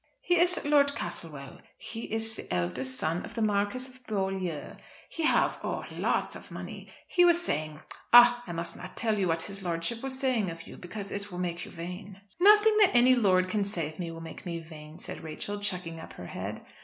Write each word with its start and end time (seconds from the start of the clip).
"He 0.21 0.39
is 0.39 0.65
Lord 0.65 0.95
Castlewell. 0.95 1.59
He 1.77 2.11
is 2.11 2.33
the 2.35 2.51
eldest 2.51 2.95
son 2.97 3.23
of 3.23 3.35
the 3.35 3.41
Marquis 3.43 3.85
of 3.87 4.03
Beaulieu. 4.07 4.75
He 5.07 5.25
have 5.25 5.59
oh! 5.63 5.85
lots 5.91 6.35
of 6.35 6.49
money. 6.49 6.89
He 7.07 7.23
was 7.23 7.45
saying 7.45 7.81
ah! 8.11 8.41
I 8.47 8.51
must 8.51 8.75
not 8.75 8.97
tell 8.97 9.19
you 9.19 9.27
what 9.27 9.43
his 9.43 9.61
lordship 9.61 10.01
was 10.01 10.19
saying 10.19 10.49
of 10.49 10.65
you 10.65 10.75
because 10.75 11.11
it 11.11 11.31
will 11.31 11.37
make 11.37 11.65
you 11.65 11.71
vain." 11.71 12.19
"Nothing 12.39 12.75
that 12.79 12.95
any 12.95 13.13
lord 13.13 13.47
can 13.47 13.63
say 13.63 13.89
of 13.89 13.99
me 13.99 14.09
will 14.09 14.21
make 14.21 14.43
me 14.43 14.57
vain," 14.57 14.97
said 14.97 15.21
Rachel, 15.23 15.59
chucking 15.59 15.99
up 15.99 16.13
her 16.13 16.25
head. 16.25 16.61